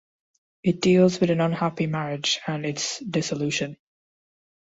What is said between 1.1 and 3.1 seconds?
with an unhappy marriage and its